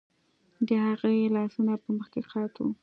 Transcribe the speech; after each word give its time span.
د 0.67 0.69
هغې 0.87 1.31
لاسونه 1.35 1.73
په 1.83 1.89
مخ 1.97 2.07
کې 2.13 2.21
قات 2.31 2.53
وو 2.59 2.71